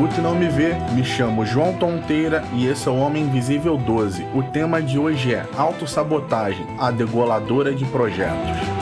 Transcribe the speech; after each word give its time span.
escuta 0.00 0.18
e 0.18 0.22
não 0.22 0.34
me 0.34 0.48
vê, 0.48 0.74
me 0.94 1.04
chamo 1.04 1.44
João 1.44 1.74
Tonteira 1.74 2.42
e 2.54 2.66
esse 2.66 2.88
é 2.88 2.90
o 2.90 2.96
Homem 2.96 3.24
Invisível 3.24 3.76
12. 3.76 4.26
O 4.34 4.42
tema 4.42 4.80
de 4.80 4.98
hoje 4.98 5.34
é 5.34 5.44
Autossabotagem, 5.54 6.66
a 6.78 6.90
degoladora 6.90 7.74
de 7.74 7.84
projetos. 7.84 8.79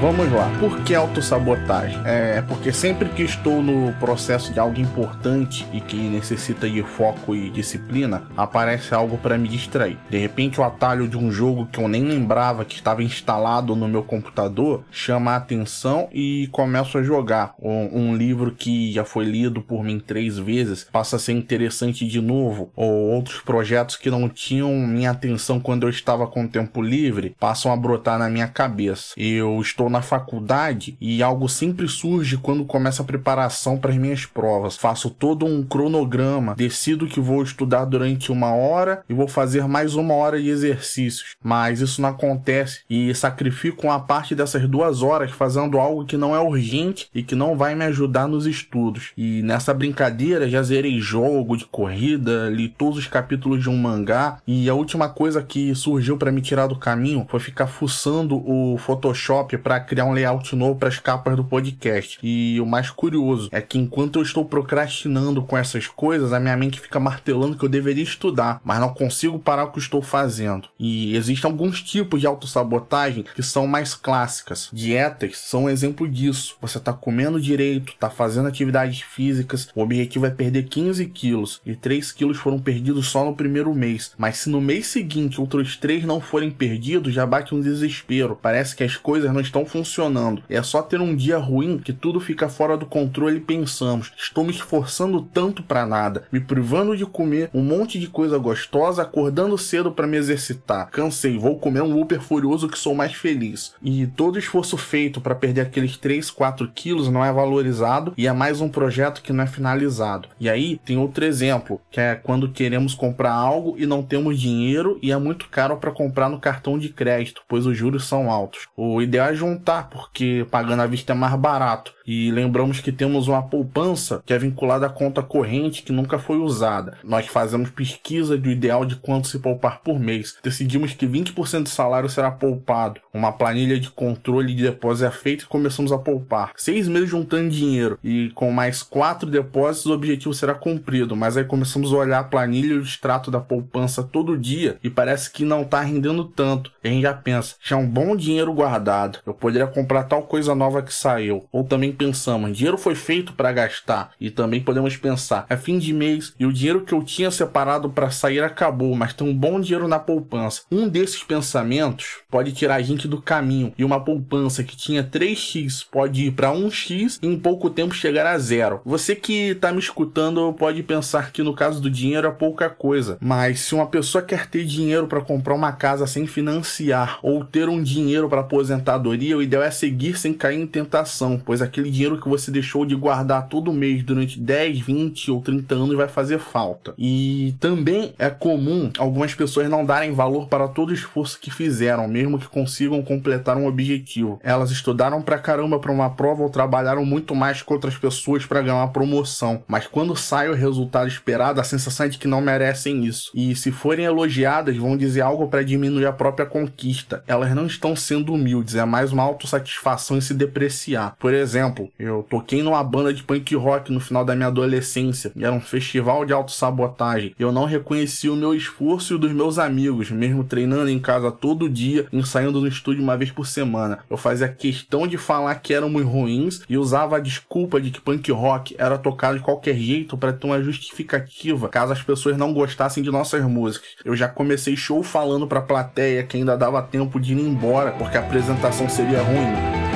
Vamos 0.00 0.30
lá. 0.30 0.48
Por 0.60 0.80
que 0.84 0.94
autossabotagem? 0.94 1.98
É 2.04 2.40
porque 2.42 2.72
sempre 2.72 3.08
que 3.08 3.24
estou 3.24 3.60
no 3.60 3.92
processo 3.94 4.52
de 4.52 4.60
algo 4.60 4.80
importante 4.80 5.66
e 5.72 5.80
que 5.80 5.96
necessita 5.96 6.70
de 6.70 6.84
foco 6.84 7.34
e 7.34 7.50
disciplina, 7.50 8.22
aparece 8.36 8.94
algo 8.94 9.18
para 9.18 9.36
me 9.36 9.48
distrair. 9.48 9.98
De 10.08 10.16
repente, 10.16 10.60
o 10.60 10.62
atalho 10.62 11.08
de 11.08 11.18
um 11.18 11.32
jogo 11.32 11.66
que 11.66 11.80
eu 11.80 11.88
nem 11.88 12.04
lembrava 12.04 12.64
que 12.64 12.76
estava 12.76 13.02
instalado 13.02 13.74
no 13.74 13.88
meu 13.88 14.04
computador 14.04 14.84
chama 14.88 15.32
a 15.32 15.36
atenção 15.36 16.08
e 16.12 16.48
começo 16.52 16.96
a 16.96 17.02
jogar. 17.02 17.54
Um, 17.60 18.10
um 18.10 18.16
livro 18.16 18.52
que 18.52 18.92
já 18.92 19.04
foi 19.04 19.24
lido 19.24 19.60
por 19.60 19.82
mim 19.82 19.98
três 19.98 20.38
vezes 20.38 20.84
passa 20.84 21.16
a 21.16 21.18
ser 21.18 21.32
interessante 21.32 22.06
de 22.06 22.20
novo. 22.20 22.70
Ou 22.76 23.10
outros 23.10 23.40
projetos 23.40 23.96
que 23.96 24.10
não 24.12 24.28
tinham 24.28 24.72
minha 24.74 25.10
atenção 25.10 25.58
quando 25.58 25.82
eu 25.82 25.90
estava 25.90 26.24
com 26.28 26.46
tempo 26.46 26.80
livre 26.80 27.34
passam 27.40 27.72
a 27.72 27.76
brotar 27.76 28.16
na 28.16 28.30
minha 28.30 28.46
cabeça. 28.46 29.14
Eu 29.16 29.60
estou 29.60 29.87
estou 29.88 29.90
na 29.90 30.02
faculdade 30.02 30.96
e 31.00 31.22
algo 31.22 31.48
sempre 31.48 31.88
surge 31.88 32.36
quando 32.36 32.64
começa 32.64 33.02
a 33.02 33.04
preparação 33.04 33.78
para 33.78 33.90
as 33.90 33.96
minhas 33.96 34.26
provas. 34.26 34.76
Faço 34.76 35.10
todo 35.10 35.46
um 35.46 35.62
cronograma, 35.62 36.54
decido 36.54 37.06
que 37.06 37.20
vou 37.20 37.42
estudar 37.42 37.86
durante 37.86 38.30
uma 38.30 38.54
hora 38.54 39.02
e 39.08 39.14
vou 39.14 39.26
fazer 39.26 39.66
mais 39.66 39.94
uma 39.94 40.14
hora 40.14 40.40
de 40.40 40.48
exercícios. 40.48 41.36
Mas 41.42 41.80
isso 41.80 42.00
não 42.00 42.10
acontece 42.10 42.82
e 42.88 43.12
sacrifico 43.14 43.86
uma 43.86 43.98
parte 43.98 44.34
dessas 44.34 44.68
duas 44.68 45.02
horas 45.02 45.30
fazendo 45.30 45.78
algo 45.78 46.04
que 46.04 46.16
não 46.16 46.36
é 46.36 46.40
urgente 46.40 47.08
e 47.14 47.22
que 47.22 47.34
não 47.34 47.56
vai 47.56 47.74
me 47.74 47.84
ajudar 47.86 48.28
nos 48.28 48.46
estudos. 48.46 49.12
E 49.16 49.42
nessa 49.42 49.72
brincadeira 49.72 50.48
já 50.48 50.62
zerei 50.62 51.00
jogo 51.00 51.56
de 51.56 51.64
corrida, 51.64 52.50
li 52.50 52.68
todos 52.68 52.98
os 52.98 53.06
capítulos 53.06 53.62
de 53.62 53.70
um 53.70 53.76
mangá 53.76 54.38
e 54.46 54.68
a 54.68 54.74
última 54.74 55.08
coisa 55.08 55.42
que 55.42 55.74
surgiu 55.74 56.16
para 56.16 56.30
me 56.30 56.42
tirar 56.42 56.66
do 56.66 56.76
caminho 56.76 57.26
foi 57.28 57.40
ficar 57.40 57.66
fuçando 57.66 58.36
o 58.36 58.76
Photoshop 58.78 59.56
para 59.58 59.77
criar 59.80 60.04
um 60.04 60.12
layout 60.12 60.54
novo 60.54 60.78
para 60.78 60.88
as 60.88 60.98
capas 60.98 61.36
do 61.36 61.44
podcast. 61.44 62.18
E 62.22 62.60
o 62.60 62.66
mais 62.66 62.90
curioso 62.90 63.48
é 63.52 63.60
que 63.60 63.78
enquanto 63.78 64.18
eu 64.18 64.22
estou 64.22 64.44
procrastinando 64.44 65.42
com 65.42 65.56
essas 65.56 65.86
coisas, 65.86 66.32
a 66.32 66.40
minha 66.40 66.56
mente 66.56 66.80
fica 66.80 67.00
martelando 67.00 67.56
que 67.56 67.64
eu 67.64 67.68
deveria 67.68 68.02
estudar, 68.02 68.60
mas 68.64 68.80
não 68.80 68.92
consigo 68.92 69.38
parar 69.38 69.64
o 69.64 69.72
que 69.72 69.78
estou 69.78 70.02
fazendo. 70.02 70.68
E 70.78 71.16
existem 71.16 71.50
alguns 71.50 71.82
tipos 71.82 72.20
de 72.20 72.26
autossabotagem 72.26 73.24
que 73.34 73.42
são 73.42 73.66
mais 73.66 73.94
clássicas. 73.94 74.68
Dietas 74.72 75.38
são 75.38 75.64
um 75.64 75.70
exemplo 75.70 76.08
disso. 76.08 76.56
Você 76.60 76.78
está 76.78 76.92
comendo 76.92 77.40
direito, 77.40 77.92
está 77.92 78.10
fazendo 78.10 78.48
atividades 78.48 79.00
físicas, 79.02 79.68
o 79.74 79.82
objetivo 79.82 80.26
é 80.26 80.30
perder 80.30 80.64
15 80.64 81.06
quilos 81.06 81.60
e 81.64 81.74
3 81.74 82.12
quilos 82.12 82.38
foram 82.38 82.58
perdidos 82.58 83.08
só 83.08 83.24
no 83.24 83.34
primeiro 83.34 83.74
mês. 83.74 84.12
Mas 84.16 84.38
se 84.38 84.50
no 84.50 84.60
mês 84.60 84.86
seguinte 84.86 85.40
outros 85.40 85.76
3 85.76 86.04
não 86.04 86.20
forem 86.20 86.50
perdidos, 86.50 87.14
já 87.14 87.26
bate 87.26 87.54
um 87.54 87.60
desespero. 87.60 88.38
Parece 88.40 88.74
que 88.74 88.84
as 88.84 88.96
coisas 88.96 89.32
não 89.32 89.40
estão 89.40 89.64
funcionando. 89.68 90.42
É 90.48 90.62
só 90.62 90.82
ter 90.82 91.00
um 91.00 91.14
dia 91.14 91.38
ruim 91.38 91.78
que 91.78 91.92
tudo 91.92 92.18
fica 92.18 92.48
fora 92.48 92.76
do 92.76 92.86
controle 92.86 93.36
e 93.36 93.40
pensamos: 93.40 94.12
estou 94.16 94.44
me 94.44 94.50
esforçando 94.50 95.22
tanto 95.22 95.62
para 95.62 95.86
nada, 95.86 96.24
me 96.32 96.40
privando 96.40 96.96
de 96.96 97.06
comer 97.06 97.50
um 97.54 97.62
monte 97.62 97.98
de 97.98 98.08
coisa 98.08 98.38
gostosa, 98.38 99.02
acordando 99.02 99.58
cedo 99.58 99.92
para 99.92 100.06
me 100.06 100.16
exercitar. 100.16 100.90
Cansei, 100.90 101.38
vou 101.38 101.58
comer 101.58 101.82
um 101.82 102.00
Uber 102.00 102.20
furioso 102.20 102.68
que 102.68 102.78
sou 102.78 102.94
mais 102.94 103.12
feliz. 103.12 103.74
E 103.82 104.06
todo 104.06 104.38
esforço 104.38 104.76
feito 104.76 105.20
para 105.20 105.34
perder 105.34 105.62
aqueles 105.62 105.96
3, 105.96 106.30
4 106.30 106.70
quilos 106.74 107.08
não 107.08 107.24
é 107.24 107.32
valorizado 107.32 108.12
e 108.16 108.26
é 108.26 108.32
mais 108.32 108.60
um 108.60 108.68
projeto 108.68 109.22
que 109.22 109.32
não 109.32 109.44
é 109.44 109.46
finalizado. 109.46 110.28
E 110.40 110.48
aí 110.48 110.80
tem 110.84 110.96
outro 110.98 111.24
exemplo, 111.24 111.80
que 111.90 112.00
é 112.00 112.14
quando 112.14 112.50
queremos 112.50 112.94
comprar 112.94 113.32
algo 113.32 113.74
e 113.78 113.86
não 113.86 114.02
temos 114.02 114.40
dinheiro 114.40 114.98
e 115.02 115.12
é 115.12 115.16
muito 115.16 115.48
caro 115.48 115.76
para 115.76 115.90
comprar 115.90 116.28
no 116.28 116.40
cartão 116.40 116.78
de 116.78 116.88
crédito, 116.88 117.42
pois 117.48 117.66
os 117.66 117.76
juros 117.76 118.04
são 118.04 118.30
altos. 118.30 118.68
O 118.76 119.00
ideal 119.02 119.28
é 119.28 119.34
juntar, 119.58 119.88
porque 119.90 120.46
pagando 120.50 120.82
à 120.82 120.86
vista 120.86 121.12
é 121.12 121.16
mais 121.16 121.34
barato. 121.34 121.92
E 122.06 122.30
lembramos 122.30 122.80
que 122.80 122.90
temos 122.90 123.28
uma 123.28 123.42
poupança 123.42 124.22
que 124.24 124.32
é 124.32 124.38
vinculada 124.38 124.86
à 124.86 124.88
conta 124.88 125.22
corrente 125.22 125.82
que 125.82 125.92
nunca 125.92 126.18
foi 126.18 126.38
usada. 126.38 126.96
Nós 127.04 127.26
fazemos 127.26 127.68
pesquisa 127.68 128.38
do 128.38 128.50
ideal 128.50 128.86
de 128.86 128.96
quanto 128.96 129.28
se 129.28 129.38
poupar 129.38 129.80
por 129.82 130.00
mês. 130.00 130.38
Decidimos 130.42 130.94
que 130.94 131.06
20% 131.06 131.64
do 131.64 131.68
salário 131.68 132.08
será 132.08 132.30
poupado. 132.30 133.00
Uma 133.12 133.30
planilha 133.30 133.78
de 133.78 133.90
controle 133.90 134.54
de 134.54 134.62
depósito 134.62 135.06
é 135.06 135.10
feita 135.10 135.44
e 135.44 135.48
começamos 135.48 135.92
a 135.92 135.98
poupar. 135.98 136.52
Seis 136.56 136.88
meses 136.88 137.10
juntando 137.10 137.50
dinheiro 137.50 137.98
e 138.02 138.30
com 138.34 138.50
mais 138.50 138.82
quatro 138.82 139.28
depósitos 139.28 139.86
o 139.86 139.92
objetivo 139.92 140.32
será 140.32 140.54
cumprido. 140.54 141.14
Mas 141.14 141.36
aí 141.36 141.44
começamos 141.44 141.92
a 141.92 141.96
olhar 141.96 142.20
a 142.20 142.24
planilha 142.24 142.72
e 142.72 142.78
o 142.78 142.82
extrato 142.82 143.30
da 143.30 143.40
poupança 143.40 144.02
todo 144.02 144.38
dia 144.38 144.78
e 144.82 144.88
parece 144.88 145.30
que 145.30 145.44
não 145.44 145.60
está 145.60 145.82
rendendo 145.82 146.24
tanto. 146.24 146.72
E 146.82 146.88
a 146.88 146.90
gente 146.90 147.02
já 147.02 147.12
pensa, 147.12 147.56
já 147.62 147.76
é 147.76 147.78
um 147.78 147.86
bom 147.86 148.16
dinheiro 148.16 148.52
guardado. 148.54 149.18
Eu 149.26 149.34
poderia 149.48 149.66
comprar 149.66 150.04
tal 150.04 150.24
coisa 150.24 150.54
nova 150.54 150.82
que 150.82 150.92
saiu. 150.92 151.46
Ou 151.50 151.64
também 151.64 151.90
pensamos, 151.90 152.54
dinheiro 152.54 152.76
foi 152.76 152.94
feito 152.94 153.32
para 153.32 153.50
gastar. 153.50 154.10
E 154.20 154.30
também 154.30 154.60
podemos 154.60 154.94
pensar, 154.94 155.46
é 155.48 155.56
fim 155.56 155.78
de 155.78 155.90
mês 155.94 156.34
e 156.38 156.44
o 156.44 156.52
dinheiro 156.52 156.82
que 156.82 156.92
eu 156.92 157.02
tinha 157.02 157.30
separado 157.30 157.88
para 157.88 158.10
sair 158.10 158.42
acabou, 158.42 158.94
mas 158.94 159.14
tem 159.14 159.26
um 159.26 159.34
bom 159.34 159.58
dinheiro 159.58 159.88
na 159.88 159.98
poupança. 159.98 160.64
Um 160.70 160.86
desses 160.86 161.22
pensamentos 161.22 162.18
pode 162.30 162.52
tirar 162.52 162.74
a 162.74 162.82
gente 162.82 163.08
do 163.08 163.22
caminho 163.22 163.72
e 163.78 163.84
uma 163.84 164.04
poupança 164.04 164.62
que 164.62 164.76
tinha 164.76 165.02
3x 165.02 165.86
pode 165.90 166.26
ir 166.26 166.32
para 166.32 166.52
1x 166.52 167.18
e 167.22 167.26
em 167.26 167.38
pouco 167.38 167.70
tempo 167.70 167.94
chegar 167.94 168.26
a 168.26 168.36
zero. 168.38 168.82
Você 168.84 169.16
que 169.16 169.52
está 169.52 169.72
me 169.72 169.78
escutando 169.78 170.52
pode 170.52 170.82
pensar 170.82 171.32
que 171.32 171.42
no 171.42 171.54
caso 171.54 171.80
do 171.80 171.90
dinheiro 171.90 172.28
é 172.28 172.30
pouca 172.30 172.68
coisa, 172.68 173.16
mas 173.18 173.60
se 173.60 173.74
uma 173.74 173.86
pessoa 173.86 174.20
quer 174.20 174.46
ter 174.46 174.66
dinheiro 174.66 175.06
para 175.06 175.22
comprar 175.22 175.54
uma 175.54 175.72
casa 175.72 176.06
sem 176.06 176.26
financiar 176.26 177.18
ou 177.22 177.42
ter 177.46 177.66
um 177.70 177.82
dinheiro 177.82 178.28
para 178.28 178.42
aposentadoria, 178.42 179.37
o 179.38 179.42
ideal 179.42 179.62
é 179.62 179.70
seguir 179.70 180.18
sem 180.18 180.32
cair 180.32 180.60
em 180.60 180.66
tentação, 180.66 181.40
pois 181.44 181.62
aquele 181.62 181.90
dinheiro 181.90 182.20
que 182.20 182.28
você 182.28 182.50
deixou 182.50 182.84
de 182.84 182.94
guardar 182.94 183.48
todo 183.48 183.72
mês 183.72 184.02
durante 184.02 184.38
10, 184.38 184.80
20 184.80 185.30
ou 185.30 185.40
30 185.40 185.74
anos 185.74 185.96
vai 185.96 186.08
fazer 186.08 186.38
falta. 186.38 186.94
E 186.98 187.54
também 187.60 188.12
é 188.18 188.30
comum 188.30 188.90
algumas 188.98 189.34
pessoas 189.34 189.68
não 189.68 189.84
darem 189.84 190.12
valor 190.12 190.48
para 190.48 190.68
todo 190.68 190.90
o 190.90 190.94
esforço 190.94 191.38
que 191.40 191.50
fizeram, 191.50 192.08
mesmo 192.08 192.38
que 192.38 192.48
consigam 192.48 193.02
completar 193.02 193.56
um 193.56 193.66
objetivo. 193.66 194.40
Elas 194.42 194.70
estudaram 194.70 195.22
pra 195.22 195.38
caramba 195.38 195.78
para 195.78 195.92
uma 195.92 196.10
prova 196.10 196.42
ou 196.42 196.50
trabalharam 196.50 197.04
muito 197.04 197.34
mais 197.34 197.62
que 197.62 197.72
outras 197.72 197.96
pessoas 197.96 198.44
para 198.44 198.62
ganhar 198.62 198.76
uma 198.76 198.92
promoção, 198.92 199.62
mas 199.66 199.86
quando 199.86 200.16
sai 200.16 200.48
o 200.48 200.54
resultado 200.54 201.08
esperado, 201.08 201.60
a 201.60 201.64
sensação 201.64 202.06
é 202.06 202.08
de 202.08 202.18
que 202.18 202.28
não 202.28 202.40
merecem 202.40 203.04
isso. 203.04 203.30
E 203.34 203.54
se 203.54 203.70
forem 203.70 204.04
elogiadas, 204.04 204.76
vão 204.76 204.96
dizer 204.96 205.20
algo 205.20 205.48
para 205.48 205.62
diminuir 205.62 206.06
a 206.06 206.12
própria 206.12 206.46
conquista. 206.46 207.22
Elas 207.26 207.54
não 207.54 207.66
estão 207.66 207.94
sendo 207.94 208.32
humildes, 208.32 208.74
é 208.74 208.84
mais 208.84 209.12
uma 209.12 209.22
autossatisfação 209.28 210.16
em 210.16 210.20
se 210.20 210.34
depreciar. 210.34 211.16
Por 211.18 211.32
exemplo, 211.32 211.90
eu 211.98 212.26
toquei 212.28 212.62
numa 212.62 212.82
banda 212.82 213.12
de 213.12 213.22
punk 213.22 213.54
rock 213.54 213.92
no 213.92 214.00
final 214.00 214.24
da 214.24 214.34
minha 214.34 214.48
adolescência, 214.48 215.32
e 215.34 215.44
era 215.44 215.54
um 215.54 215.60
festival 215.60 216.24
de 216.24 216.32
autossabotagem. 216.32 217.34
Eu 217.38 217.52
não 217.52 217.64
reconheci 217.64 218.28
o 218.28 218.36
meu 218.36 218.54
esforço 218.54 219.12
e 219.12 219.16
o 219.16 219.18
dos 219.18 219.32
meus 219.32 219.58
amigos, 219.58 220.10
mesmo 220.10 220.44
treinando 220.44 220.90
em 220.90 220.98
casa 220.98 221.30
todo 221.30 221.68
dia, 221.68 222.06
ensaiando 222.12 222.60
no 222.60 222.66
estúdio 222.66 223.02
uma 223.02 223.16
vez 223.16 223.30
por 223.30 223.46
semana. 223.46 224.00
Eu 224.08 224.16
fazia 224.16 224.48
questão 224.48 225.06
de 225.06 225.16
falar 225.16 225.54
que 225.56 225.74
éramos 225.74 226.04
ruins 226.04 226.62
e 226.68 226.76
usava 226.76 227.16
a 227.16 227.20
desculpa 227.20 227.80
de 227.80 227.90
que 227.90 228.00
punk 228.00 228.30
rock 228.32 228.74
era 228.78 228.98
tocado 228.98 229.38
de 229.38 229.44
qualquer 229.44 229.74
jeito 229.74 230.16
para 230.16 230.32
ter 230.32 230.46
uma 230.46 230.62
justificativa 230.62 231.68
caso 231.68 231.92
as 231.92 232.02
pessoas 232.02 232.36
não 232.36 232.52
gostassem 232.52 233.02
de 233.02 233.10
nossas 233.10 233.42
músicas. 233.44 233.90
Eu 234.04 234.16
já 234.16 234.28
comecei 234.28 234.76
show 234.76 235.02
falando 235.02 235.46
pra 235.46 235.60
plateia 235.60 236.22
que 236.22 236.36
ainda 236.36 236.56
dava 236.56 236.82
tempo 236.82 237.20
de 237.20 237.32
ir 237.32 237.40
embora 237.40 237.92
porque 237.92 238.16
a 238.16 238.20
apresentação 238.20 238.88
seria 238.88 239.17
ruim. 239.22 239.87